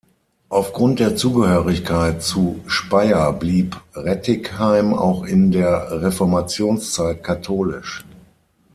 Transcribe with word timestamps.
Aufgrund 0.49 0.99
der 0.99 1.15
Zugehörigkeit 1.15 2.23
zu 2.23 2.63
Speyer 2.65 3.31
blieb 3.33 3.79
Rettigheim 3.93 4.95
auch 4.95 5.25
in 5.27 5.51
der 5.51 6.01
Reformationszeit 6.01 7.23
katholisch. 7.23 8.03